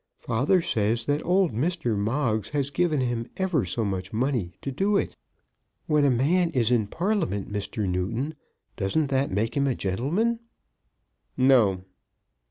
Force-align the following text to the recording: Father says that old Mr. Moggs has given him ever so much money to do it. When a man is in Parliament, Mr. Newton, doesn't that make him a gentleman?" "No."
Father 0.17 0.63
says 0.63 1.05
that 1.05 1.23
old 1.23 1.53
Mr. 1.53 1.95
Moggs 1.95 2.49
has 2.49 2.71
given 2.71 3.01
him 3.01 3.27
ever 3.37 3.63
so 3.65 3.85
much 3.85 4.11
money 4.11 4.55
to 4.63 4.71
do 4.71 4.97
it. 4.97 5.15
When 5.85 6.05
a 6.05 6.09
man 6.09 6.49
is 6.53 6.71
in 6.71 6.87
Parliament, 6.87 7.51
Mr. 7.53 7.87
Newton, 7.87 8.33
doesn't 8.75 9.11
that 9.11 9.29
make 9.29 9.55
him 9.55 9.67
a 9.67 9.75
gentleman?" 9.75 10.39
"No." 11.37 11.83